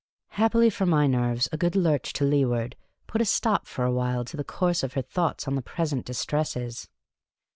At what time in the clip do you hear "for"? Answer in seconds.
0.71-0.87, 3.67-3.85